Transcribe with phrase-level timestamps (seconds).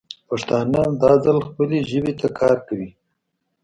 [0.29, 2.89] پښتانه دا ځل خپلې ژبې ته کار کوي.